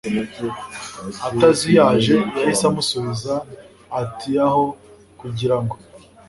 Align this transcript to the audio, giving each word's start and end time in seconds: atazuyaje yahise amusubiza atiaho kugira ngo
atazuyaje 1.29 2.15
yahise 2.37 2.63
amusubiza 2.71 3.33
atiaho 3.99 4.63
kugira 5.19 5.57
ngo 5.63 5.75